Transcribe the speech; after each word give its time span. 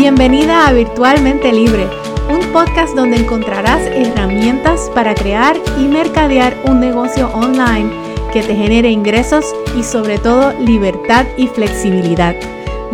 Bienvenida 0.00 0.66
a 0.66 0.72
Virtualmente 0.72 1.52
Libre, 1.52 1.86
un 2.30 2.40
podcast 2.54 2.96
donde 2.96 3.18
encontrarás 3.18 3.82
herramientas 3.82 4.90
para 4.94 5.14
crear 5.14 5.58
y 5.78 5.88
mercadear 5.88 6.56
un 6.64 6.80
negocio 6.80 7.28
online 7.34 7.90
que 8.32 8.42
te 8.42 8.56
genere 8.56 8.90
ingresos 8.90 9.44
y 9.76 9.82
sobre 9.82 10.16
todo 10.16 10.58
libertad 10.58 11.26
y 11.36 11.48
flexibilidad. 11.48 12.34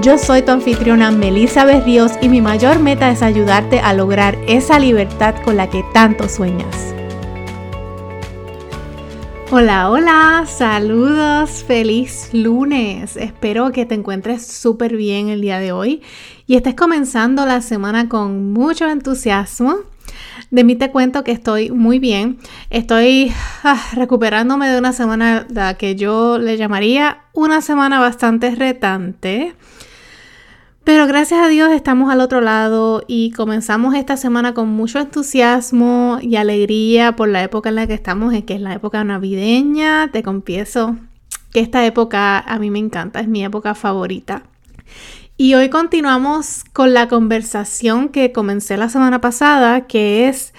Yo 0.03 0.19
soy 0.19 0.43
tu 0.43 0.51
anfitriona 0.51 1.13
Melissa 1.13 1.65
Berríos 1.65 2.11
y 2.21 2.29
mi 2.29 2.41
mayor 2.41 2.81
meta 2.81 3.09
es 3.13 3.23
ayudarte 3.23 3.79
a 3.79 3.93
lograr 3.93 4.37
esa 4.49 4.81
libertad 4.81 5.37
con 5.45 5.57
la 5.57 5.71
que 5.71 5.85
tanto 5.95 6.29
sueñas. 6.29 6.96
Hola, 9.53 9.91
hola, 9.91 10.45
saludos, 10.45 11.63
feliz 11.63 12.31
lunes. 12.33 13.17
Espero 13.17 13.71
que 13.71 13.87
te 13.87 13.95
encuentres 13.95 14.45
súper 14.45 14.97
bien 14.97 15.29
el 15.29 15.41
día 15.41 15.61
de 15.61 15.71
hoy 15.71 16.03
y 16.49 16.57
estés 16.57 16.75
comenzando 16.75 17.47
la 17.47 17.61
semana 17.61 18.09
con 18.09 18.53
mucho 18.53 18.89
entusiasmo. 18.89 19.77
De 20.51 20.65
mí 20.65 20.75
te 20.75 20.91
cuento 20.91 21.23
que 21.23 21.31
estoy 21.31 21.71
muy 21.71 22.01
bien. 22.01 22.39
Estoy 22.71 23.33
ah, 23.63 23.81
recuperándome 23.93 24.69
de 24.69 24.79
una 24.79 24.93
semana 24.93 25.47
que 25.79 25.95
yo 25.95 26.39
le 26.39 26.57
llamaría 26.57 27.19
una 27.33 27.61
semana 27.61 28.01
bastante 28.01 28.53
retante. 28.53 29.55
Pero 30.87 31.09
gracias 31.09 31.41
a 31.41 31.49
Dios 31.49 31.73
estamos 31.73 32.13
al 32.13 32.21
otro 32.21 32.41
lado 32.41 33.03
y 33.09 33.33
comenzamos 33.33 33.97
esta 33.97 34.17
semana 34.17 34.55
con 34.55 34.69
mucho 34.69 35.01
entusiasmo 35.01 36.21
y 36.23 36.37
alegría 36.37 37.17
por 37.17 37.29
la 37.29 37.43
época 37.43 37.71
en 37.71 37.75
la 37.75 37.89
que 37.89 37.95
estamos, 37.95 38.33
que 38.45 38.55
es 38.55 38.61
la 38.61 38.73
época 38.73 39.03
navideña. 39.03 40.13
Te 40.13 40.23
confieso 40.23 40.95
que 41.53 41.59
esta 41.59 41.85
época 41.85 42.39
a 42.39 42.61
mí 42.61 42.71
me 42.71 42.79
encanta, 42.79 43.19
es 43.19 43.27
mi 43.27 43.45
época 43.45 43.75
favorita. 43.75 44.45
Y 45.37 45.55
hoy 45.55 45.71
continuamos 45.71 46.63
con 46.73 46.95
la 46.95 47.09
conversación 47.09 48.09
que 48.09 48.31
comencé 48.31 48.77
la 48.77 48.89
semana 48.89 49.21
pasada, 49.21 49.89
que 49.89 50.29
es 50.29 50.55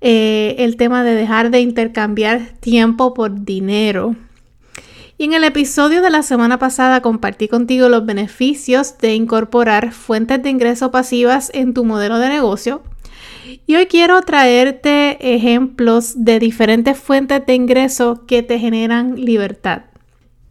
eh, 0.00 0.56
el 0.58 0.78
tema 0.78 1.04
de 1.04 1.14
dejar 1.14 1.50
de 1.50 1.60
intercambiar 1.60 2.40
tiempo 2.60 3.12
por 3.12 3.44
dinero. 3.44 4.16
Y 5.18 5.24
en 5.24 5.32
el 5.32 5.44
episodio 5.44 6.02
de 6.02 6.10
la 6.10 6.22
semana 6.22 6.58
pasada 6.58 7.00
compartí 7.00 7.48
contigo 7.48 7.88
los 7.88 8.04
beneficios 8.04 8.98
de 8.98 9.14
incorporar 9.14 9.92
fuentes 9.92 10.42
de 10.42 10.50
ingreso 10.50 10.90
pasivas 10.90 11.50
en 11.54 11.72
tu 11.72 11.84
modelo 11.84 12.18
de 12.18 12.28
negocio. 12.28 12.82
Y 13.66 13.76
hoy 13.76 13.86
quiero 13.86 14.20
traerte 14.22 15.34
ejemplos 15.34 16.22
de 16.22 16.38
diferentes 16.38 16.98
fuentes 16.98 17.46
de 17.46 17.54
ingreso 17.54 18.26
que 18.26 18.42
te 18.42 18.58
generan 18.58 19.14
libertad. 19.16 19.84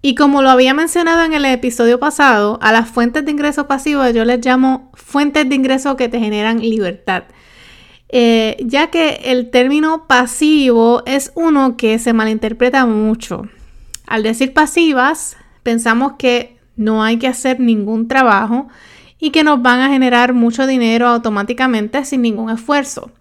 Y 0.01 0.15
como 0.15 0.41
lo 0.41 0.49
había 0.49 0.73
mencionado 0.73 1.23
en 1.23 1.33
el 1.33 1.45
episodio 1.45 1.99
pasado, 1.99 2.57
a 2.61 2.71
las 2.71 2.89
fuentes 2.89 3.23
de 3.23 3.31
ingreso 3.31 3.67
pasivas 3.67 4.15
yo 4.15 4.25
les 4.25 4.43
llamo 4.43 4.91
fuentes 4.95 5.47
de 5.47 5.55
ingreso 5.55 5.95
que 5.95 6.09
te 6.09 6.19
generan 6.19 6.59
libertad. 6.59 7.25
Eh, 8.09 8.57
ya 8.65 8.87
que 8.87 9.21
el 9.25 9.51
término 9.51 10.07
pasivo 10.07 11.03
es 11.05 11.31
uno 11.35 11.77
que 11.77 11.99
se 11.99 12.13
malinterpreta 12.13 12.87
mucho. 12.87 13.47
Al 14.07 14.23
decir 14.23 14.53
pasivas, 14.53 15.37
pensamos 15.63 16.13
que 16.17 16.57
no 16.75 17.03
hay 17.03 17.17
que 17.17 17.27
hacer 17.27 17.59
ningún 17.59 18.07
trabajo 18.07 18.67
y 19.19 19.31
que 19.31 19.43
nos 19.43 19.61
van 19.61 19.79
a 19.79 19.89
generar 19.89 20.33
mucho 20.33 20.67
dinero 20.67 21.07
automáticamente 21.07 22.03
sin 22.05 22.21
ningún 22.21 22.49
esfuerzo. 22.49 23.11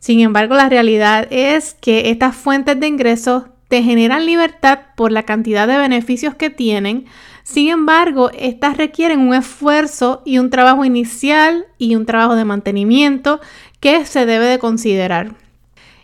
Sin 0.00 0.20
embargo, 0.20 0.54
la 0.54 0.68
realidad 0.68 1.26
es 1.30 1.74
que 1.74 2.10
estas 2.10 2.36
fuentes 2.36 2.78
de 2.78 2.86
ingresos 2.86 3.44
te 3.68 3.82
generan 3.82 4.26
libertad 4.26 4.78
por 4.96 5.10
la 5.10 5.24
cantidad 5.24 5.66
de 5.66 5.78
beneficios 5.78 6.34
que 6.34 6.50
tienen. 6.50 7.06
Sin 7.42 7.68
embargo, 7.68 8.30
estas 8.38 8.76
requieren 8.76 9.20
un 9.20 9.34
esfuerzo 9.34 10.22
y 10.24 10.38
un 10.38 10.50
trabajo 10.50 10.84
inicial 10.84 11.66
y 11.78 11.96
un 11.96 12.06
trabajo 12.06 12.36
de 12.36 12.44
mantenimiento 12.44 13.40
que 13.80 14.04
se 14.04 14.26
debe 14.26 14.46
de 14.46 14.58
considerar. 14.58 15.34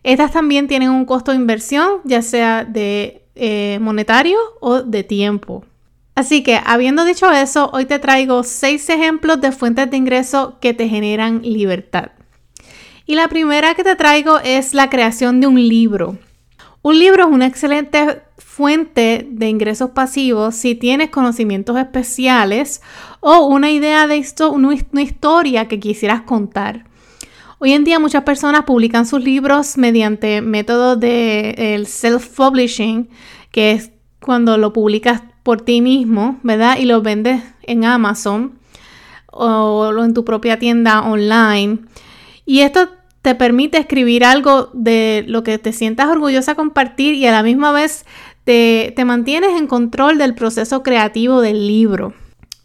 Estas 0.03 0.33
también 0.33 0.67
tienen 0.67 0.91
un 0.91 1.05
costo 1.05 1.31
de 1.31 1.37
inversión, 1.37 2.01
ya 2.05 2.23
sea 2.23 2.65
de 2.65 3.22
eh, 3.35 3.79
monetario 3.81 4.39
o 4.61 4.83
de 4.83 5.05
tiempo. 5.05 5.65
Así 6.15 6.43
que, 6.43 6.61
habiendo 6.65 7.05
dicho 7.05 7.31
eso, 7.31 7.71
hoy 7.73 7.87
te 7.87 7.99
traigo 7.99 8.43
seis 8.43 8.89
ejemplos 8.91 9.41
de 9.41 9.53
fuentes 9.53 9.91
de 9.91 9.97
ingreso 9.97 10.59
que 10.61 10.75
te 10.75 10.89
generan 10.89 11.41
libertad. 11.43 12.11
Y 13.07 13.15
la 13.15 13.29
primera 13.29 13.75
que 13.75 13.85
te 13.85 13.97
traigo 13.97 14.39
es 14.39 14.75
la 14.75 14.91
creación 14.91 15.41
de 15.41 15.47
un 15.47 15.57
libro. 15.57 16.19
Un 16.83 16.99
libro 16.99 17.25
es 17.25 17.31
una 17.31 17.47
excelente 17.47 18.23
fuente 18.39 19.27
de 19.31 19.49
ingresos 19.49 19.91
pasivos 19.91 20.55
si 20.57 20.75
tienes 20.75 21.11
conocimientos 21.11 21.79
especiales 21.79 22.83
o 23.21 23.47
una 23.47 23.71
idea 23.71 24.07
de 24.07 24.19
esto, 24.19 24.53
una 24.53 24.75
historia 24.75 25.69
que 25.69 25.81
quisieras 25.81 26.23
contar. 26.23 26.85
Hoy 27.65 27.75
en 27.75 27.85
día 27.85 28.01
muchas 28.01 28.25
personas 28.25 28.65
publican 28.65 29.07
sus 29.07 29.23
libros 29.23 29.79
mediante 29.79 30.41
métodos 30.41 30.99
de 30.99 31.55
self-publishing, 31.87 33.09
que 33.53 33.71
es 33.71 33.93
cuando 34.19 34.59
lo 34.59 34.73
publicas 34.73 35.23
por 35.45 35.61
ti 35.61 35.81
mismo, 35.81 36.41
¿verdad? 36.43 36.79
Y 36.81 36.87
lo 36.87 37.03
vendes 37.03 37.41
en 37.63 37.85
Amazon 37.85 38.59
o 39.29 39.95
en 39.97 40.13
tu 40.13 40.25
propia 40.25 40.59
tienda 40.59 41.03
online. 41.03 41.79
Y 42.47 42.63
esto 42.63 42.89
te 43.23 43.37
permite 43.37 43.79
escribir 43.79 44.25
algo 44.25 44.71
de 44.73 45.25
lo 45.29 45.45
que 45.45 45.57
te 45.59 45.73
sientas 45.73 46.09
orgullosa 46.09 46.57
compartir 46.57 47.15
y 47.15 47.29
a 47.29 47.31
la 47.31 47.45
misma 47.45 47.71
vez 47.71 48.07
te, 48.43 48.93
te 48.97 49.05
mantienes 49.05 49.57
en 49.57 49.69
control 49.69 50.19
del 50.19 50.35
proceso 50.35 50.83
creativo 50.83 51.41
del 51.41 51.69
libro. 51.69 52.13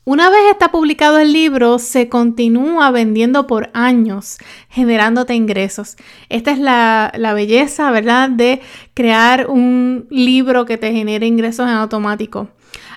Una 0.08 0.30
vez 0.30 0.40
está 0.50 0.72
publicado 0.72 1.20
el 1.20 1.34
libro, 1.34 1.80
se 1.80 2.08
continúa 2.08 2.92
vendiendo 2.92 3.46
por 3.46 3.70
años, 3.74 4.38
generándote 4.70 5.36
ingresos. 5.36 5.98
Esta 6.30 6.52
es 6.52 6.60
la, 6.60 7.34
belleza, 7.36 7.92
¿verdad?, 7.92 8.30
de 8.30 8.62
crear 8.94 9.48
un 9.50 10.08
libro 10.10 10.64
que 10.64 10.78
te 10.78 10.94
genere 10.94 11.28
ingresos 11.28 11.68
en 11.68 11.74
automático. 11.74 12.48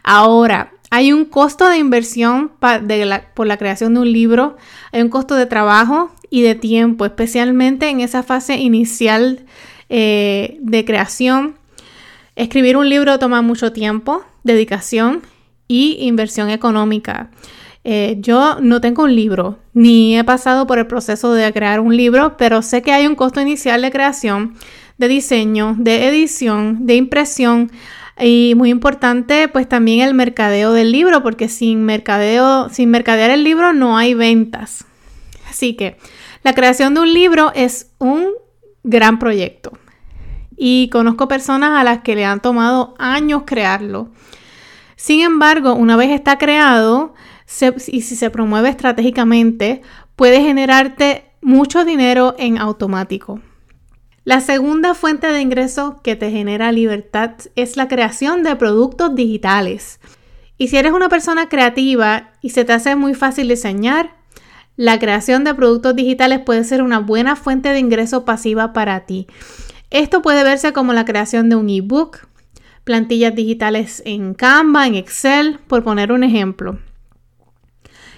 Ahora, 0.05 0.71
hay 0.93 1.13
un 1.13 1.25
costo 1.25 1.69
de 1.69 1.79
inversión 1.79 2.53
por 2.61 3.49
la 3.49 3.57
creación 3.57 3.95
de 3.95 4.01
un 4.03 4.13
libro, 4.13 4.57
hay 4.93 5.03
un 5.03 5.09
costo 5.09 5.35
de 5.35 5.47
trabajo 5.47 6.13
y 6.31 6.43
de 6.43 6.55
tiempo, 6.55 7.05
especialmente 7.05 7.89
en 7.89 8.03
esa 8.03 8.23
fase 8.23 8.55
inicial 8.59 9.47
eh, 9.89 10.59
de 10.61 10.85
creación. 10.85 11.57
Escribir 12.37 12.77
un 12.77 12.89
libro 12.89 13.19
toma 13.19 13.43
mucho 13.43 13.73
tiempo, 13.73 14.23
dedicación 14.45 15.23
y 15.71 15.99
inversión 16.01 16.51
económica. 16.51 17.31
Eh, 17.85 18.17
yo 18.19 18.57
no 18.61 18.81
tengo 18.81 19.05
un 19.05 19.15
libro, 19.15 19.61
ni 19.73 20.19
he 20.19 20.25
pasado 20.25 20.67
por 20.67 20.81
el 20.81 20.89
proceso 20.89 21.33
de 21.33 21.53
crear 21.53 21.79
un 21.79 21.97
libro, 21.97 22.37
pero 22.37 22.61
sé 22.61 22.83
que 22.83 22.91
hay 22.91 23.07
un 23.07 23.15
costo 23.15 23.41
inicial 23.41 23.81
de 23.81 23.93
creación, 23.93 24.57
de 24.99 25.07
diseño, 25.07 25.77
de 25.79 26.09
edición, 26.09 26.87
de 26.87 26.97
impresión 26.97 27.71
y 28.19 28.55
muy 28.57 28.71
importante, 28.71 29.47
pues 29.47 29.69
también 29.69 30.01
el 30.01 30.13
mercadeo 30.13 30.73
del 30.73 30.91
libro, 30.91 31.23
porque 31.23 31.49
sin 31.49 31.85
mercadeo, 31.85 32.69
sin 32.69 32.91
mercadear 32.91 33.31
el 33.31 33.45
libro 33.45 33.73
no 33.73 33.97
hay 33.97 34.15
ventas. 34.15 34.85
Así 35.49 35.75
que 35.75 35.99
la 36.43 36.53
creación 36.53 36.95
de 36.95 37.01
un 37.03 37.15
libro 37.15 37.53
es 37.55 37.93
un 37.99 38.27
gran 38.83 39.21
proyecto. 39.21 39.79
Y 40.57 40.91
conozco 40.91 41.29
personas 41.29 41.81
a 41.81 41.85
las 41.85 42.01
que 42.01 42.17
le 42.17 42.25
han 42.25 42.41
tomado 42.41 42.97
años 42.99 43.45
crearlo. 43.47 44.11
Sin 45.01 45.23
embargo, 45.23 45.73
una 45.73 45.97
vez 45.97 46.11
está 46.11 46.37
creado 46.37 47.15
y 47.87 48.03
si 48.03 48.17
se 48.17 48.29
promueve 48.29 48.69
estratégicamente, 48.69 49.81
puede 50.15 50.43
generarte 50.43 51.25
mucho 51.41 51.87
dinero 51.87 52.35
en 52.39 52.59
automático. 52.59 53.41
La 54.25 54.43
segunda 54.43 54.93
fuente 54.93 55.29
de 55.29 55.41
ingreso 55.41 56.03
que 56.05 56.17
te 56.17 56.31
genera 56.31 56.71
libertad 56.71 57.31
es 57.57 57.79
la 57.79 57.89
creación 57.89 58.43
de 58.43 58.55
productos 58.57 59.15
digitales. 59.15 60.01
Y 60.59 60.69
si 60.69 60.77
eres 60.77 60.93
una 60.93 61.09
persona 61.09 61.49
creativa 61.49 62.33
y 62.43 62.51
se 62.51 62.67
te 62.67 62.75
hace 62.75 62.95
muy 62.95 63.15
fácil 63.15 63.49
diseñar, 63.49 64.19
la 64.77 64.99
creación 64.99 65.45
de 65.45 65.55
productos 65.55 65.97
digitales 65.97 66.41
puede 66.41 66.63
ser 66.65 66.83
una 66.83 66.99
buena 66.99 67.37
fuente 67.37 67.71
de 67.71 67.79
ingreso 67.79 68.27
pasiva 68.27 68.75
para 68.75 69.07
ti. 69.07 69.29
Esto 69.89 70.21
puede 70.21 70.45
verse 70.45 70.75
como 70.75 70.93
la 70.93 71.07
creación 71.07 71.49
de 71.49 71.57
un 71.57 71.71
ebook, 71.71 72.29
plantillas 72.91 73.37
digitales 73.37 74.03
en 74.05 74.35
Canva, 74.35 74.89
en 74.89 74.97
Excel, 74.97 75.61
por 75.69 75.85
poner 75.85 76.11
un 76.11 76.25
ejemplo. 76.25 76.81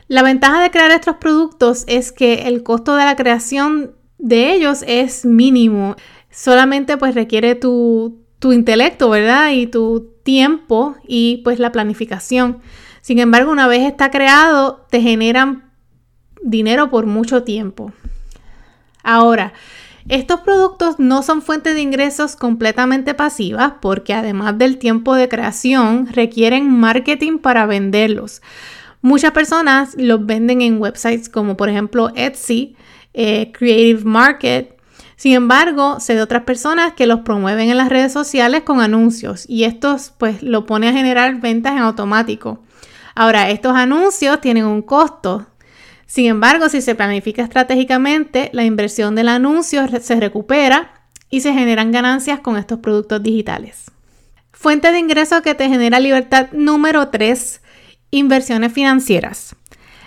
La 0.08 0.22
ventaja 0.22 0.62
de 0.62 0.70
crear 0.70 0.90
estos 0.92 1.16
productos 1.16 1.84
es 1.88 2.10
que 2.10 2.48
el 2.48 2.62
costo 2.62 2.96
de 2.96 3.04
la 3.04 3.14
creación 3.14 3.94
de 4.16 4.54
ellos 4.54 4.82
es 4.86 5.26
mínimo. 5.26 5.94
Solamente 6.30 6.96
pues 6.96 7.14
requiere 7.14 7.54
tu, 7.54 8.24
tu 8.38 8.54
intelecto, 8.54 9.10
¿verdad? 9.10 9.50
Y 9.50 9.66
tu 9.66 10.14
tiempo 10.22 10.96
y 11.06 11.42
pues 11.44 11.58
la 11.58 11.70
planificación. 11.70 12.62
Sin 13.02 13.18
embargo, 13.18 13.52
una 13.52 13.66
vez 13.66 13.82
está 13.82 14.10
creado, 14.10 14.86
te 14.88 15.02
generan 15.02 15.70
dinero 16.42 16.88
por 16.88 17.04
mucho 17.04 17.42
tiempo. 17.42 17.92
Ahora, 19.02 19.52
estos 20.08 20.40
productos 20.40 20.98
no 20.98 21.22
son 21.22 21.42
fuentes 21.42 21.74
de 21.74 21.80
ingresos 21.80 22.34
completamente 22.36 23.14
pasivas 23.14 23.74
porque 23.80 24.14
además 24.14 24.58
del 24.58 24.78
tiempo 24.78 25.14
de 25.14 25.28
creación 25.28 26.08
requieren 26.10 26.70
marketing 26.70 27.38
para 27.38 27.66
venderlos. 27.66 28.42
Muchas 29.00 29.32
personas 29.32 29.94
los 29.96 30.24
venden 30.26 30.60
en 30.60 30.80
websites 30.80 31.28
como 31.28 31.56
por 31.56 31.68
ejemplo 31.68 32.10
Etsy, 32.14 32.76
eh, 33.14 33.52
Creative 33.52 34.04
Market. 34.04 34.76
Sin 35.16 35.34
embargo, 35.34 36.00
sé 36.00 36.16
de 36.16 36.22
otras 36.22 36.42
personas 36.42 36.94
que 36.94 37.06
los 37.06 37.20
promueven 37.20 37.70
en 37.70 37.76
las 37.76 37.88
redes 37.88 38.12
sociales 38.12 38.62
con 38.62 38.80
anuncios 38.80 39.44
y 39.48 39.64
estos 39.64 40.12
pues 40.18 40.42
lo 40.42 40.66
pone 40.66 40.88
a 40.88 40.92
generar 40.92 41.40
ventas 41.40 41.72
en 41.72 41.78
automático. 41.78 42.60
Ahora, 43.14 43.50
estos 43.50 43.76
anuncios 43.76 44.40
tienen 44.40 44.64
un 44.64 44.82
costo. 44.82 45.46
Sin 46.06 46.26
embargo, 46.26 46.68
si 46.68 46.80
se 46.80 46.94
planifica 46.94 47.42
estratégicamente, 47.42 48.50
la 48.52 48.64
inversión 48.64 49.14
del 49.14 49.28
anuncio 49.28 49.86
se 50.00 50.20
recupera 50.20 51.08
y 51.30 51.40
se 51.40 51.52
generan 51.52 51.92
ganancias 51.92 52.40
con 52.40 52.56
estos 52.56 52.80
productos 52.80 53.22
digitales. 53.22 53.90
Fuente 54.52 54.92
de 54.92 54.98
ingreso 54.98 55.42
que 55.42 55.54
te 55.54 55.68
genera 55.68 55.98
libertad 55.98 56.48
número 56.52 57.08
3, 57.08 57.62
inversiones 58.10 58.72
financieras. 58.72 59.56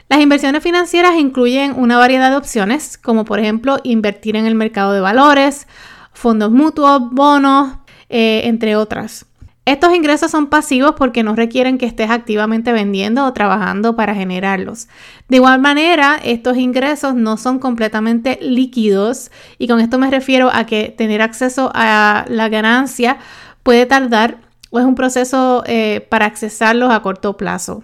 Las 0.07 0.21
inversiones 0.21 0.61
financieras 0.61 1.15
incluyen 1.17 1.73
una 1.75 1.97
variedad 1.97 2.29
de 2.29 2.37
opciones, 2.37 2.97
como 2.97 3.25
por 3.25 3.39
ejemplo 3.39 3.79
invertir 3.83 4.35
en 4.35 4.45
el 4.45 4.53
mercado 4.53 4.93
de 4.93 5.01
valores, 5.01 5.67
fondos 6.13 6.51
mutuos, 6.51 7.09
bonos, 7.11 7.77
eh, 8.09 8.41
entre 8.45 8.75
otras. 8.75 9.25
Estos 9.65 9.95
ingresos 9.95 10.29
son 10.29 10.47
pasivos 10.47 10.93
porque 10.95 11.23
no 11.23 11.35
requieren 11.35 11.79
que 11.79 11.87
estés 11.87 12.11
activamente 12.11 12.71
vendiendo 12.71 13.25
o 13.25 13.33
trabajando 13.33 13.95
para 13.95 14.13
generarlos. 14.13 14.87
De 15.27 15.37
igual 15.37 15.59
manera, 15.59 16.19
estos 16.23 16.55
ingresos 16.57 17.15
no 17.15 17.35
son 17.35 17.57
completamente 17.57 18.37
líquidos 18.41 19.31
y 19.57 19.67
con 19.67 19.79
esto 19.79 19.97
me 19.97 20.11
refiero 20.11 20.51
a 20.53 20.67
que 20.67 20.93
tener 20.95 21.23
acceso 21.23 21.71
a 21.73 22.25
la 22.29 22.47
ganancia 22.47 23.17
puede 23.63 23.87
tardar 23.87 24.37
o 24.69 24.79
es 24.79 24.85
un 24.85 24.93
proceso 24.93 25.63
eh, 25.65 26.05
para 26.09 26.27
accesarlos 26.27 26.91
a 26.91 27.01
corto 27.01 27.35
plazo. 27.35 27.83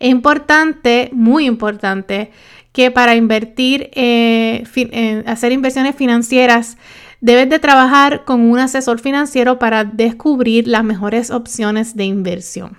Es 0.00 0.10
importante, 0.10 1.08
muy 1.12 1.46
importante, 1.46 2.32
que 2.72 2.90
para 2.90 3.16
invertir, 3.16 3.90
eh, 3.94 4.62
hacer 5.26 5.52
inversiones 5.52 5.96
financieras, 5.96 6.76
debes 7.20 7.48
de 7.48 7.58
trabajar 7.58 8.24
con 8.24 8.40
un 8.40 8.58
asesor 8.58 9.00
financiero 9.00 9.58
para 9.58 9.84
descubrir 9.84 10.68
las 10.68 10.84
mejores 10.84 11.30
opciones 11.30 11.96
de 11.96 12.04
inversión. 12.04 12.78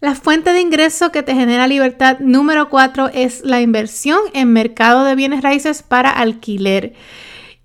La 0.00 0.14
fuente 0.14 0.52
de 0.52 0.60
ingreso 0.60 1.12
que 1.12 1.22
te 1.22 1.34
genera 1.34 1.66
libertad 1.66 2.18
número 2.20 2.68
4 2.68 3.10
es 3.14 3.42
la 3.44 3.60
inversión 3.60 4.20
en 4.34 4.52
mercado 4.52 5.04
de 5.04 5.14
bienes 5.14 5.42
raíces 5.42 5.82
para 5.82 6.10
alquiler. 6.10 6.92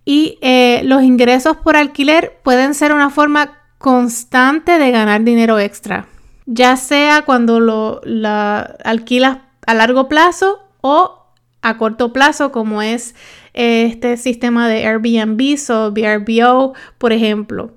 Y 0.05 0.37
eh, 0.41 0.81
los 0.85 1.03
ingresos 1.03 1.57
por 1.57 1.75
alquiler 1.75 2.39
pueden 2.43 2.73
ser 2.73 2.93
una 2.93 3.09
forma 3.09 3.57
constante 3.77 4.79
de 4.79 4.91
ganar 4.91 5.23
dinero 5.23 5.59
extra 5.59 6.07
ya 6.51 6.75
sea 6.77 7.21
cuando 7.25 7.59
lo 7.59 8.01
la 8.03 8.59
alquilas 8.83 9.37
a 9.67 9.73
largo 9.75 10.09
plazo 10.09 10.67
o 10.81 11.27
a 11.61 11.77
corto 11.77 12.11
plazo, 12.11 12.51
como 12.51 12.81
es 12.81 13.13
este 13.59 14.15
sistema 14.15 14.69
de 14.69 14.87
Airbnb 14.87 15.57
o 15.69 15.91
VRBO, 15.91 16.73
por 16.97 17.11
ejemplo. 17.11 17.73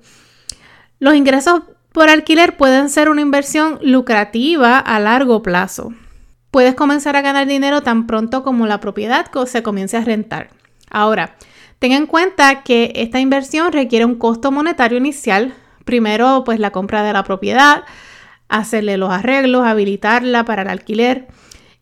Los 0.99 1.15
ingresos 1.15 1.63
por 1.91 2.09
alquiler 2.09 2.55
pueden 2.55 2.89
ser 2.89 3.09
una 3.09 3.19
inversión 3.19 3.79
lucrativa 3.81 4.79
a 4.79 4.99
largo 5.01 5.43
plazo. 5.43 5.93
Puedes 6.51 6.73
comenzar 6.73 7.17
a 7.17 7.21
ganar 7.21 7.47
dinero 7.47 7.81
tan 7.81 8.07
pronto 8.07 8.43
como 8.43 8.65
la 8.65 8.79
propiedad 8.79 9.29
se 9.45 9.61
comience 9.61 9.97
a 9.97 10.05
rentar. 10.05 10.51
Ahora, 10.89 11.35
ten 11.79 11.91
en 11.91 12.07
cuenta 12.07 12.63
que 12.63 12.93
esta 12.95 13.19
inversión 13.19 13.73
requiere 13.73 14.05
un 14.05 14.15
costo 14.15 14.53
monetario 14.53 14.97
inicial. 14.97 15.53
Primero, 15.83 16.43
pues 16.45 16.59
la 16.61 16.71
compra 16.71 17.03
de 17.03 17.11
la 17.11 17.25
propiedad, 17.25 17.83
hacerle 18.47 18.95
los 18.95 19.11
arreglos, 19.11 19.65
habilitarla 19.65 20.45
para 20.45 20.61
el 20.61 20.69
alquiler. 20.69 21.27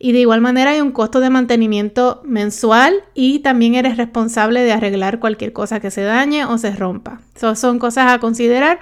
Y 0.04 0.14
de 0.14 0.20
igual 0.20 0.42
manera 0.42 0.72
hay 0.72 0.82
un 0.82 0.92
costo 0.92 1.20
de 1.20 1.30
mantenimiento 1.30 2.24
mensual 2.26 3.04
y 3.14 3.38
también 3.42 3.76
eres 3.76 3.98
responsable 3.98 4.64
de 4.64 4.72
arreglar 4.72 5.20
cualquier 5.20 5.54
cosa 5.54 5.80
que 5.80 5.92
se 5.92 6.02
dañe 6.02 6.44
o 6.44 6.58
se 6.58 6.72
rompa. 6.72 7.22
son 7.36 7.78
cosas 7.78 8.12
a 8.12 8.18
considerar, 8.18 8.80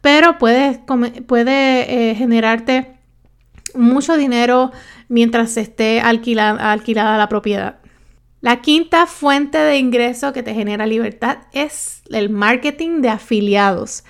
pero 0.00 0.38
puede, 0.38 0.80
puede 1.26 2.10
eh, 2.10 2.14
generarte 2.14 2.96
mucho 3.74 4.16
dinero 4.16 4.72
mientras 5.08 5.58
esté 5.58 6.00
alquilada 6.00 7.18
la 7.18 7.28
propiedad. 7.28 7.76
La 8.40 8.62
quinta 8.62 9.04
fuente 9.04 9.58
de 9.58 9.76
ingreso 9.76 10.32
que 10.32 10.42
te 10.42 10.54
genera 10.54 10.86
libertad 10.86 11.40
es 11.52 12.00
el 12.08 12.30
marketing 12.30 13.02
de 13.02 13.10
afiliados. 13.10 14.04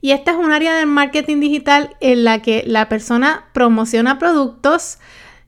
Y 0.00 0.12
esta 0.12 0.30
es 0.30 0.36
un 0.36 0.52
área 0.52 0.76
del 0.76 0.86
marketing 0.86 1.40
digital 1.40 1.96
en 2.00 2.22
la 2.22 2.40
que 2.40 2.62
la 2.68 2.88
persona 2.88 3.46
promociona 3.52 4.20
productos, 4.20 4.98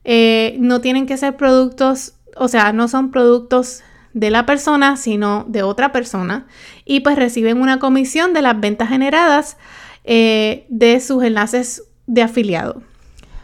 eh, 0.09 0.55
no 0.59 0.79
tienen 0.79 1.05
que 1.05 1.17
ser 1.17 1.35
productos, 1.35 2.13
o 2.37 2.47
sea, 2.47 2.71
no 2.71 2.87
son 2.87 3.11
productos 3.11 3.83
de 4.13 4.29
la 4.29 4.45
persona, 4.45 4.95
sino 4.95 5.43
de 5.49 5.63
otra 5.63 5.91
persona, 5.91 6.47
y 6.85 7.01
pues 7.01 7.17
reciben 7.17 7.59
una 7.59 7.77
comisión 7.77 8.31
de 8.31 8.41
las 8.41 8.57
ventas 8.57 8.87
generadas 8.87 9.57
eh, 10.05 10.65
de 10.69 11.01
sus 11.01 11.25
enlaces 11.25 11.83
de 12.05 12.21
afiliado. 12.21 12.81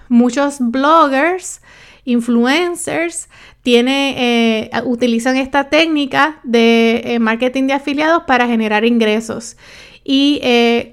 Muchos 0.07 0.60
bloggers, 0.62 1.62
influencers, 2.06 3.27
eh, 3.66 4.71
utilizan 4.86 5.36
esta 5.36 5.66
técnica 5.66 6.39
de 6.44 7.18
marketing 7.19 7.68
de 7.68 7.74
afiliados 7.74 8.24
para 8.24 8.48
generar 8.48 8.86
ingresos 8.86 9.57
y 10.06 10.39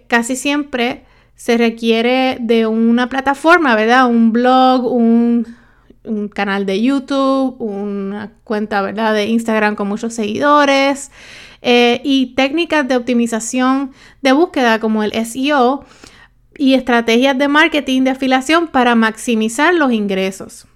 casi 0.08 0.34
siempre 0.34 1.04
se 1.36 1.56
requiere 1.56 2.38
de 2.40 2.66
una 2.66 3.08
plataforma, 3.08 3.76
¿verdad? 3.76 4.08
Un 4.08 4.32
blog, 4.32 4.92
un, 4.92 5.59
canal 6.32 6.66
de 6.66 6.82
YouTube, 6.82 7.56
una 7.60 8.32
cuenta, 8.44 8.82
¿verdad? 8.82 9.14
De 9.14 9.26
Instagram 9.26 9.74
con 9.76 9.88
muchos 9.88 10.14
seguidores 10.14 11.10
eh, 11.62 12.00
y 12.04 12.34
técnicas 12.34 12.88
de 12.88 12.96
optimización 12.96 13.92
de 14.22 14.32
búsqueda 14.32 14.80
como 14.80 15.02
el 15.02 15.12
SEO 15.26 15.84
y 16.56 16.74
estrategias 16.74 17.36
de 17.38 17.48
marketing 17.48 18.02
de 18.02 18.10
afiliación 18.10 18.68
para 18.68 18.94
maximizar 18.94 19.74
los 19.74 19.92
ingresos. 19.92 20.66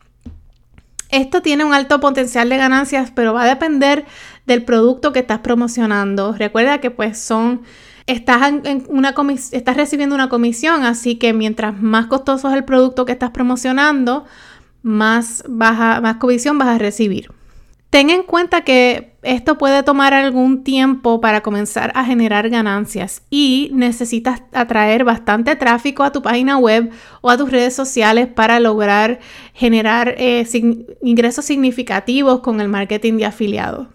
Esto 1.11 1.43
tiene 1.43 1.65
un 1.65 1.75
alto 1.75 2.01
potencial 2.01 2.49
de 2.49 2.57
ganancias, 2.57 3.13
pero 3.15 3.35
va 3.35 3.45
a 3.45 3.47
depender 3.47 4.05
del 4.47 4.65
producto 4.65 5.13
que 5.13 5.21
estás 5.21 5.39
promocionando. 5.39 6.33
Recuerda 6.33 6.79
que 6.79 6.91
pues 6.91 7.19
son 7.19 7.63
estás, 8.07 8.53
en 8.65 8.85
una 8.89 9.15
estás 9.53 9.77
recibiendo 9.77 10.15
una 10.15 10.29
comisión, 10.29 10.85
así 10.85 11.17
que 11.17 11.33
mientras 11.33 11.81
más 11.81 12.07
costoso 12.07 12.49
es 12.49 12.55
el 12.55 12.65
producto 12.65 13.05
que 13.05 13.13
estás 13.13 13.31
promocionando, 13.31 14.25
más, 14.85 15.43
baja, 15.49 16.01
más 16.01 16.17
comisión 16.17 16.59
vas 16.59 16.69
a 16.69 16.79
recibir. 16.79 17.33
Ten 17.91 18.11
en 18.11 18.23
cuenta 18.23 18.63
que 18.63 19.15
esto 19.23 19.57
puede 19.57 19.83
tomar 19.83 20.15
algún 20.15 20.63
tiempo 20.63 21.21
para 21.21 21.43
comenzar 21.43 21.91
a 21.95 22.05
generar 22.05 22.51
ganancias 22.51 23.23
y 23.31 23.71
necesitas 23.73 24.43
atraer 24.53 25.05
bastante 25.05 25.57
tráfico 25.57 26.03
a 26.03 26.13
tu 26.13 26.21
página 26.21 26.59
web 26.59 26.91
o 27.23 27.31
a 27.31 27.39
tus 27.39 27.51
redes 27.51 27.75
sociales 27.75 28.27
para 28.27 28.61
lograr 28.61 29.21
generar 29.55 30.17
eh, 30.19 30.47
ingresos 31.03 31.45
significativos 31.45 32.41
con 32.41 32.61
el 32.61 32.69
marketing 32.69 33.17
de 33.17 33.27
afiliados. 33.27 33.87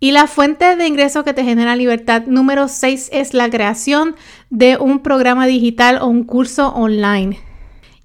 Y 0.00 0.10
la 0.10 0.26
fuente 0.26 0.76
de 0.76 0.86
ingreso 0.86 1.24
que 1.24 1.32
te 1.32 1.44
genera 1.44 1.76
libertad 1.76 2.24
número 2.26 2.68
6 2.68 3.08
es 3.12 3.32
la 3.32 3.48
creación 3.48 4.16
de 4.50 4.76
un 4.76 4.98
programa 4.98 5.46
digital 5.46 5.98
o 6.02 6.08
un 6.08 6.24
curso 6.24 6.74
online. 6.74 7.38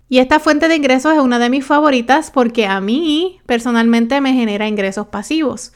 Y 0.10 0.18
esta 0.18 0.40
fuente 0.40 0.68
de 0.68 0.76
ingresos 0.76 1.14
es 1.14 1.20
una 1.20 1.38
de 1.38 1.52
mis 1.52 1.64
favoritas 1.64 2.32
porque 2.32 2.66
a 2.66 2.82
mí 2.82 3.40
personalmente 3.46 4.20
me 4.22 4.34
genera 4.34 4.68
ingresos 4.68 5.08
pasivos. 5.08 5.72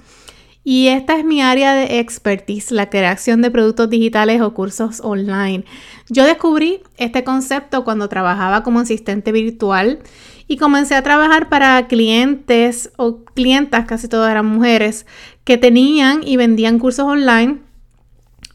Y 0.65 0.87
esta 0.87 1.17
es 1.17 1.25
mi 1.25 1.41
área 1.41 1.73
de 1.75 1.99
expertise, 1.99 2.71
la 2.71 2.89
creación 2.89 3.41
de 3.41 3.51
productos 3.51 3.89
digitales 3.89 4.41
o 4.41 4.53
cursos 4.53 5.01
online. 5.01 5.65
Yo 6.09 6.25
descubrí 6.25 6.81
este 6.97 7.23
concepto 7.23 7.83
cuando 7.83 8.07
trabajaba 8.07 8.63
como 8.63 8.79
asistente 8.79 9.31
virtual 9.33 9.99
y 10.47 10.57
comencé 10.57 10.95
a 10.95 11.03
trabajar 11.03 11.49
para 11.49 11.85
clientes 11.87 12.91
o 12.95 13.25
clientas, 13.25 13.85
casi 13.85 14.07
todas 14.07 14.31
eran 14.31 14.45
mujeres, 14.45 15.05
que 15.43 15.57
tenían 15.57 16.21
y 16.25 16.37
vendían 16.37 16.79
cursos 16.79 17.05
online 17.05 17.59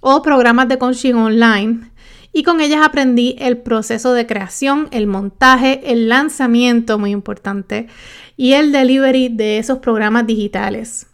o 0.00 0.22
programas 0.22 0.68
de 0.68 0.78
coaching 0.78 1.14
online. 1.14 1.90
Y 2.32 2.42
con 2.42 2.60
ellas 2.60 2.80
aprendí 2.84 3.36
el 3.38 3.58
proceso 3.58 4.12
de 4.12 4.26
creación, 4.26 4.88
el 4.90 5.06
montaje, 5.06 5.92
el 5.92 6.08
lanzamiento, 6.08 6.98
muy 6.98 7.10
importante, 7.10 7.88
y 8.36 8.52
el 8.52 8.70
delivery 8.72 9.28
de 9.28 9.58
esos 9.58 9.78
programas 9.78 10.26
digitales. 10.26 11.06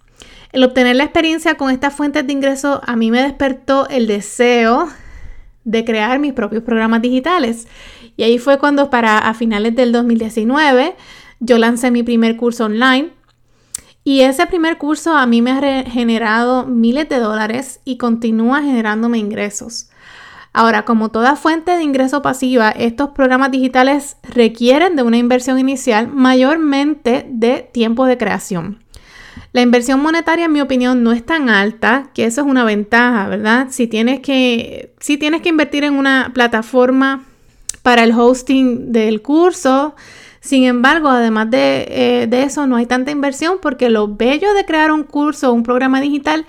El 0.52 0.62
obtener 0.62 0.96
la 0.96 1.04
experiencia 1.04 1.56
con 1.56 1.70
estas 1.70 1.94
fuentes 1.94 2.26
de 2.26 2.32
ingreso 2.32 2.80
a 2.86 2.94
mí 2.94 3.10
me 3.10 3.22
despertó 3.22 3.88
el 3.88 4.06
deseo 4.06 4.88
de 5.64 5.84
crear 5.84 6.18
mis 6.18 6.32
propios 6.32 6.62
programas 6.62 7.02
digitales. 7.02 7.66
Y 8.16 8.22
ahí 8.22 8.38
fue 8.38 8.58
cuando 8.58 8.90
para 8.90 9.18
a 9.18 9.34
finales 9.34 9.74
del 9.74 9.90
2019 9.90 10.94
yo 11.40 11.58
lancé 11.58 11.90
mi 11.90 12.02
primer 12.02 12.36
curso 12.36 12.66
online. 12.66 13.10
Y 14.04 14.20
ese 14.20 14.46
primer 14.46 14.78
curso 14.78 15.16
a 15.16 15.26
mí 15.26 15.42
me 15.42 15.50
ha 15.50 15.82
generado 15.84 16.66
miles 16.66 17.08
de 17.08 17.18
dólares 17.18 17.80
y 17.84 17.96
continúa 17.96 18.62
generándome 18.62 19.18
ingresos. 19.18 19.88
Ahora, 20.56 20.84
como 20.84 21.08
toda 21.08 21.34
fuente 21.34 21.72
de 21.72 21.82
ingreso 21.82 22.22
pasiva, 22.22 22.70
estos 22.70 23.10
programas 23.10 23.50
digitales 23.50 24.16
requieren 24.22 24.94
de 24.94 25.02
una 25.02 25.16
inversión 25.16 25.58
inicial 25.58 26.06
mayormente 26.06 27.26
de 27.28 27.68
tiempo 27.72 28.06
de 28.06 28.16
creación. 28.16 28.78
La 29.52 29.62
inversión 29.62 30.00
monetaria, 30.00 30.44
en 30.44 30.52
mi 30.52 30.60
opinión, 30.60 31.02
no 31.02 31.10
es 31.10 31.26
tan 31.26 31.48
alta, 31.48 32.10
que 32.14 32.24
eso 32.24 32.42
es 32.42 32.46
una 32.46 32.62
ventaja, 32.62 33.26
¿verdad? 33.26 33.66
Si 33.70 33.88
tienes 33.88 34.20
que, 34.20 34.94
si 35.00 35.18
tienes 35.18 35.42
que 35.42 35.48
invertir 35.48 35.82
en 35.82 35.94
una 35.94 36.30
plataforma 36.32 37.24
para 37.82 38.04
el 38.04 38.12
hosting 38.12 38.92
del 38.92 39.22
curso, 39.22 39.96
sin 40.38 40.64
embargo, 40.64 41.08
además 41.08 41.50
de, 41.50 41.86
eh, 41.88 42.26
de, 42.28 42.42
eso, 42.44 42.68
no 42.68 42.76
hay 42.76 42.86
tanta 42.86 43.10
inversión 43.10 43.58
porque 43.60 43.90
lo 43.90 44.06
bello 44.06 44.54
de 44.54 44.64
crear 44.64 44.92
un 44.92 45.02
curso 45.02 45.50
o 45.50 45.52
un 45.52 45.64
programa 45.64 46.00
digital 46.00 46.46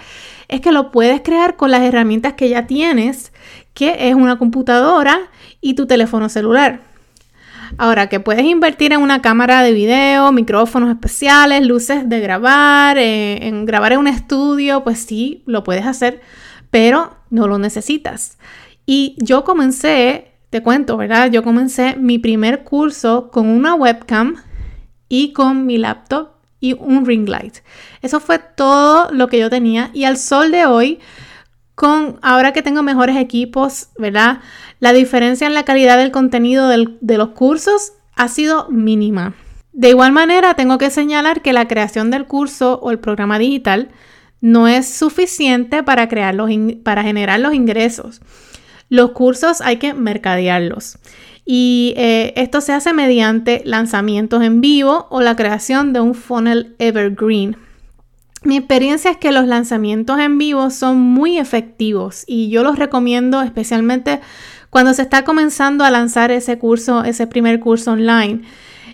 es 0.48 0.62
que 0.62 0.72
lo 0.72 0.92
puedes 0.92 1.22
crear 1.22 1.56
con 1.56 1.72
las 1.72 1.82
herramientas 1.82 2.34
que 2.34 2.50
ya 2.50 2.68
tienes 2.68 3.32
que 3.76 4.10
es 4.10 4.16
una 4.16 4.40
computadora 4.40 5.20
y 5.62 5.76
tu 5.76 5.86
teléfono 5.86 6.30
celular. 6.30 6.80
Ahora, 7.78 8.08
que 8.08 8.20
puedes 8.20 8.46
invertir 8.46 8.94
en 8.94 9.02
una 9.02 9.22
cámara 9.22 9.62
de 9.62 9.74
video, 9.74 10.32
micrófonos 10.32 10.90
especiales, 10.90 11.66
luces 11.66 12.08
de 12.08 12.20
grabar, 12.22 12.98
eh, 12.98 13.46
en 13.48 13.66
grabar 13.66 13.92
en 13.92 14.00
un 14.00 14.08
estudio, 14.08 14.84
pues 14.84 15.00
sí, 15.00 15.44
lo 15.46 15.64
puedes 15.64 15.86
hacer, 15.86 16.22
pero 16.72 17.18
no 17.30 17.48
lo 17.48 17.58
necesitas. 17.58 18.38
Y 18.86 19.16
yo 19.18 19.44
comencé, 19.44 20.32
te 20.52 20.64
cuento, 20.64 20.96
¿verdad? 20.96 21.30
Yo 21.30 21.44
comencé 21.44 21.98
mi 21.98 22.18
primer 22.18 22.64
curso 22.64 23.30
con 23.30 23.48
una 23.48 23.74
webcam 23.74 24.36
y 25.10 25.34
con 25.34 25.66
mi 25.66 25.78
laptop 25.78 26.30
y 26.62 26.74
un 26.74 27.06
ring 27.06 27.28
light. 27.28 27.58
Eso 28.02 28.22
fue 28.22 28.40
todo 28.40 29.12
lo 29.12 29.28
que 29.28 29.40
yo 29.40 29.50
tenía 29.50 29.90
y 29.94 30.06
al 30.06 30.18
sol 30.18 30.52
de 30.52 30.66
hoy 30.66 31.00
con 31.76 32.20
ahora 32.22 32.54
que 32.54 32.62
tengo 32.62 32.82
mejores 32.84 33.18
equipos, 33.18 33.90
¿verdad? 33.98 34.40
La 34.80 34.94
diferencia 34.94 35.46
en 35.46 35.54
la 35.54 35.66
calidad 35.66 35.98
del 35.98 36.12
contenido 36.12 36.68
de 36.70 37.18
los 37.18 37.30
cursos 37.30 37.94
ha 38.16 38.28
sido 38.30 38.70
mínima. 38.70 39.36
De 39.74 39.90
igual 39.90 40.14
manera, 40.14 40.54
tengo 40.54 40.78
que 40.78 40.90
señalar 40.90 41.42
que 41.42 41.52
la 41.52 41.68
creación 41.68 42.10
del 42.10 42.26
curso 42.26 42.80
o 42.82 42.92
el 42.92 43.00
programa 43.00 43.38
digital 43.38 43.90
no 44.40 44.70
es 44.70 44.88
suficiente 44.88 45.84
para, 45.84 46.08
crear 46.08 46.38
para 46.84 47.04
generar 47.04 47.40
los 47.42 47.54
ingresos. 47.54 48.22
Los 48.90 49.12
cursos 49.12 49.60
hay 49.60 49.78
que 49.78 49.94
mercadearlos. 49.94 50.98
Y 51.46 51.94
eh, 51.98 52.34
esto 52.38 52.62
se 52.62 52.72
hace 52.72 52.94
mediante 52.94 53.62
lanzamientos 53.66 54.44
en 54.44 54.62
vivo 54.62 55.08
o 55.10 55.22
la 55.22 55.36
creación 55.36 55.94
de 55.94 56.00
un 56.00 56.16
funnel 56.16 56.76
evergreen. 56.80 57.58
Mi 58.46 58.58
experiencia 58.58 59.10
es 59.10 59.18
que 59.18 59.32
los 59.32 59.48
lanzamientos 59.48 60.20
en 60.20 60.38
vivo 60.38 60.70
son 60.70 61.00
muy 61.00 61.40
efectivos 61.40 62.24
y 62.28 62.50
yo 62.50 62.62
los 62.62 62.78
recomiendo 62.78 63.42
especialmente 63.42 64.22
cuando 64.70 64.94
se 64.94 65.02
está 65.02 65.24
comenzando 65.24 65.84
a 65.84 65.90
lanzar 65.90 66.30
ese 66.30 66.60
curso, 66.60 67.04
ese 67.04 67.26
primer 67.26 67.60
curso 67.60 67.94
online. 67.94 68.44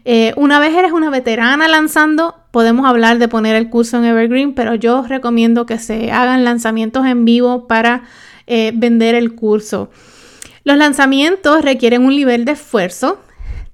Eh, 0.05 0.33
una 0.37 0.59
vez 0.59 0.73
eres 0.73 0.93
una 0.93 1.09
veterana 1.09 1.67
lanzando, 1.67 2.35
podemos 2.51 2.85
hablar 2.85 3.17
de 3.17 3.27
poner 3.27 3.57
el 3.57 3.69
curso 3.69 3.97
en 3.97 4.05
Evergreen, 4.05 4.53
pero 4.53 4.75
yo 4.75 5.03
recomiendo 5.05 5.65
que 5.65 5.79
se 5.79 6.13
hagan 6.13 6.45
lanzamientos 6.45 7.05
en 7.05 7.25
vivo 7.25 7.67
para 7.67 8.03
eh, 8.47 8.71
vender 8.73 9.15
el 9.15 9.35
curso. 9.35 9.91
Los 10.63 10.77
lanzamientos 10.77 11.61
requieren 11.61 12.05
un 12.05 12.15
nivel 12.15 12.45
de 12.45 12.53
esfuerzo, 12.53 13.19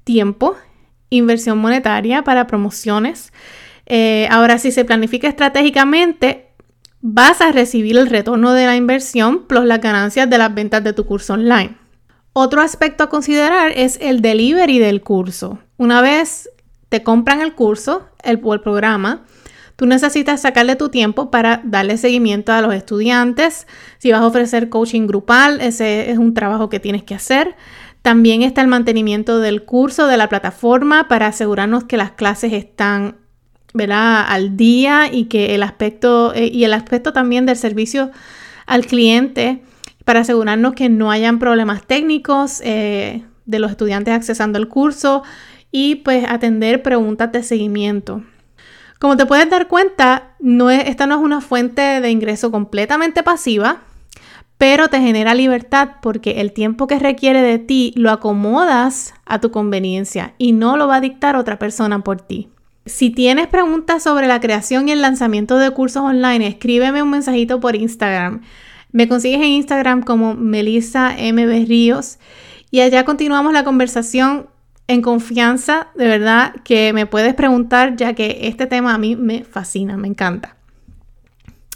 tiempo, 0.03 0.55
inversión 1.11 1.59
monetaria 1.59 2.23
para 2.23 2.47
promociones, 2.47 3.31
eh, 3.87 4.27
ahora, 4.29 4.59
si 4.59 4.71
se 4.71 4.83
planifica 4.83 5.29
estratégicamente, 5.29 6.49
vas 7.01 7.39
a 7.41 7.53
recibir 7.53 7.97
el 7.97 8.07
retorno 8.07 8.53
de 8.53 8.65
la 8.65 8.75
inversión 8.75 9.45
plus 9.47 9.63
las 9.63 9.79
ganancias 9.79 10.29
de 10.29 10.37
las 10.37 10.53
ventas 10.53 10.83
de 10.83 10.93
tu 10.93 11.05
curso 11.05 11.33
online. 11.33 11.77
Otro 12.33 12.61
aspecto 12.61 13.05
a 13.05 13.09
considerar 13.09 13.71
es 13.73 13.97
el 14.01 14.21
delivery 14.21 14.77
del 14.77 15.01
curso. 15.01 15.59
Una 15.77 16.01
vez 16.01 16.49
te 16.89 17.01
compran 17.01 17.41
el 17.41 17.55
curso, 17.55 18.09
el, 18.23 18.41
el 18.43 18.61
programa, 18.61 19.23
tú 19.77 19.85
necesitas 19.85 20.41
sacarle 20.41 20.75
tu 20.75 20.89
tiempo 20.89 21.31
para 21.31 21.61
darle 21.63 21.97
seguimiento 21.97 22.51
a 22.51 22.61
los 22.61 22.73
estudiantes. 22.73 23.67
Si 23.99 24.11
vas 24.11 24.21
a 24.21 24.27
ofrecer 24.27 24.67
coaching 24.67 25.07
grupal, 25.07 25.61
ese 25.61 26.11
es 26.11 26.17
un 26.17 26.33
trabajo 26.33 26.67
que 26.67 26.81
tienes 26.81 27.03
que 27.03 27.15
hacer. 27.15 27.55
También 28.01 28.43
está 28.43 28.61
el 28.61 28.67
mantenimiento 28.67 29.39
del 29.39 29.63
curso, 29.63 30.07
de 30.07 30.17
la 30.17 30.29
plataforma, 30.29 31.07
para 31.07 31.27
asegurarnos 31.27 31.85
que 31.85 31.97
las 31.97 32.11
clases 32.11 32.53
están 32.53 33.17
al 33.85 34.57
día 34.57 35.09
y 35.11 35.25
que 35.25 35.55
el 35.55 35.63
aspecto 35.63 36.33
eh, 36.33 36.49
y 36.51 36.63
el 36.63 36.73
aspecto 36.73 37.13
también 37.13 37.45
del 37.45 37.57
servicio 37.57 38.11
al 38.65 38.85
cliente 38.85 39.61
para 40.05 40.21
asegurarnos 40.21 40.73
que 40.73 40.89
no 40.89 41.11
hayan 41.11 41.39
problemas 41.39 41.85
técnicos 41.85 42.61
eh, 42.63 43.23
de 43.45 43.59
los 43.59 43.71
estudiantes 43.71 44.13
accesando 44.13 44.57
el 44.57 44.67
curso 44.67 45.23
y 45.71 45.95
pues 45.95 46.25
atender 46.27 46.81
preguntas 46.81 47.31
de 47.31 47.43
seguimiento. 47.43 48.23
Como 48.99 49.15
te 49.15 49.25
puedes 49.25 49.49
dar 49.49 49.67
cuenta, 49.67 50.35
no 50.39 50.69
es, 50.69 50.87
esta 50.87 51.05
no 51.07 51.15
es 51.15 51.21
una 51.21 51.41
fuente 51.41 52.01
de 52.01 52.09
ingreso 52.09 52.51
completamente 52.51 53.21
pasiva, 53.21 53.81
pero 54.57 54.87
te 54.87 54.99
genera 54.99 55.35
libertad 55.35 55.89
porque 56.01 56.41
el 56.41 56.51
tiempo 56.51 56.87
que 56.87 56.99
requiere 56.99 57.41
de 57.41 57.59
ti 57.59 57.93
lo 57.95 58.11
acomodas 58.11 59.13
a 59.25 59.39
tu 59.39 59.51
conveniencia 59.51 60.33
y 60.37 60.53
no 60.53 60.77
lo 60.77 60.87
va 60.87 60.95
a 60.95 61.01
dictar 61.01 61.35
otra 61.35 61.59
persona 61.59 62.03
por 62.03 62.21
ti. 62.21 62.49
Si 62.87 63.09
tienes 63.09 63.47
preguntas 63.47 64.03
sobre 64.03 64.27
la 64.27 64.39
creación 64.39 64.87
y 64.87 64.91
el 64.91 65.01
lanzamiento 65.01 65.57
de 65.57 65.71
cursos 65.71 66.03
online, 66.03 66.47
escríbeme 66.47 67.03
un 67.03 67.09
mensajito 67.09 67.59
por 67.59 67.75
Instagram. 67.75 68.41
Me 68.91 69.07
consigues 69.07 69.39
en 69.39 69.47
Instagram 69.47 70.01
como 70.01 70.33
Melissa 70.35 71.11
MB 71.11 71.67
Ríos 71.67 72.17
y 72.71 72.81
allá 72.81 73.05
continuamos 73.05 73.53
la 73.53 73.63
conversación 73.63 74.47
en 74.87 75.01
confianza. 75.01 75.87
De 75.95 76.07
verdad 76.07 76.55
que 76.63 76.93
me 76.93 77.05
puedes 77.05 77.33
preguntar 77.33 77.95
ya 77.97 78.13
que 78.13 78.39
este 78.43 78.65
tema 78.65 78.93
a 78.93 78.97
mí 78.97 79.15
me 79.15 79.43
fascina, 79.43 79.97
me 79.97 80.07
encanta. 80.07 80.55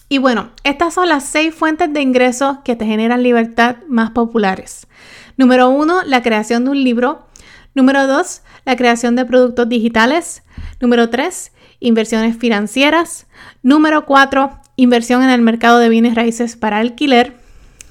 Y 0.07 0.17
bueno, 0.17 0.49
estas 0.63 0.93
son 0.93 1.07
las 1.07 1.23
seis 1.25 1.55
fuentes 1.55 1.93
de 1.93 2.01
ingresos 2.01 2.57
que 2.65 2.75
te 2.75 2.85
generan 2.85 3.23
libertad 3.23 3.77
más 3.87 4.11
populares. 4.11 4.87
Número 5.37 5.69
uno, 5.69 6.03
la 6.05 6.21
creación 6.21 6.65
de 6.65 6.71
un 6.71 6.83
libro. 6.83 7.27
Número 7.73 8.05
dos, 8.05 8.41
la 8.65 8.75
creación 8.75 9.15
de 9.15 9.25
productos 9.25 9.69
digitales. 9.69 10.43
Número 10.81 11.09
3, 11.09 11.51
inversiones 11.79 12.35
financieras. 12.37 13.27
Número 13.63 14.05
4, 14.05 14.59
inversión 14.75 15.23
en 15.23 15.29
el 15.29 15.41
mercado 15.41 15.79
de 15.79 15.89
bienes 15.89 16.15
raíces 16.15 16.55
para 16.55 16.79
alquiler. 16.79 17.37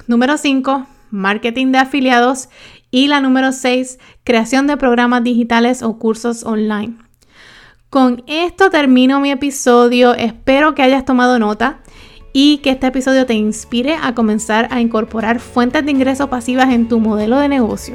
Número 0.06 0.36
5, 0.36 0.86
marketing 1.10 1.72
de 1.72 1.78
afiliados. 1.78 2.48
Y 2.90 3.06
la 3.06 3.20
número 3.20 3.52
6, 3.52 3.98
creación 4.24 4.66
de 4.66 4.76
programas 4.76 5.22
digitales 5.22 5.82
o 5.82 5.98
cursos 5.98 6.44
online. 6.44 6.96
Con 7.88 8.22
esto 8.26 8.68
termino 8.70 9.20
mi 9.20 9.30
episodio. 9.30 10.14
Espero 10.14 10.74
que 10.74 10.82
hayas 10.82 11.04
tomado 11.04 11.38
nota 11.38 11.80
y 12.32 12.58
que 12.58 12.70
este 12.70 12.88
episodio 12.88 13.26
te 13.26 13.34
inspire 13.34 13.96
a 14.00 14.14
comenzar 14.14 14.68
a 14.70 14.80
incorporar 14.80 15.40
fuentes 15.40 15.84
de 15.84 15.90
ingreso 15.90 16.28
pasivas 16.28 16.70
en 16.70 16.88
tu 16.88 17.00
modelo 17.00 17.38
de 17.38 17.48
negocio. 17.48 17.94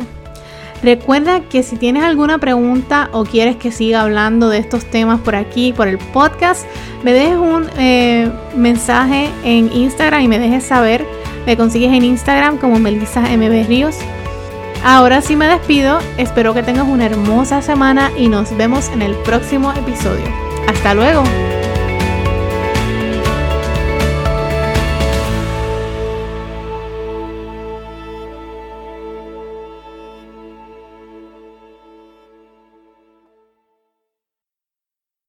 Recuerda 0.86 1.40
que 1.40 1.64
si 1.64 1.78
tienes 1.78 2.04
alguna 2.04 2.38
pregunta 2.38 3.10
o 3.12 3.24
quieres 3.24 3.56
que 3.56 3.72
siga 3.72 4.02
hablando 4.02 4.50
de 4.50 4.60
estos 4.60 4.86
temas 4.86 5.20
por 5.20 5.36
aquí, 5.36 5.74
por 5.74 5.88
el 5.88 5.98
podcast, 5.98 6.64
me 7.04 7.12
dejes 7.12 7.38
un 7.38 7.66
eh, 7.80 8.32
mensaje 8.56 9.32
en 9.44 9.74
Instagram 9.74 10.22
y 10.22 10.28
me 10.28 10.38
dejes 10.38 10.64
saber. 10.64 11.04
Me 11.48 11.58
consigues 11.58 11.92
en 11.92 12.04
Instagram 12.04 12.60
como 12.60 12.78
Melissa 12.78 13.22
MB 13.22 13.68
Ríos. 13.68 13.98
Ahora 14.84 15.22
sí 15.22 15.36
me 15.36 15.48
despido, 15.48 15.98
espero 16.20 16.54
que 16.54 16.62
tengas 16.62 16.88
una 16.88 17.08
hermosa 17.08 17.64
semana 17.64 18.12
y 18.16 18.28
nos 18.28 18.56
vemos 18.56 18.90
en 18.90 19.02
el 19.02 19.16
próximo 19.24 19.74
episodio. 19.74 20.26
Hasta 20.68 20.94
luego. 20.94 21.24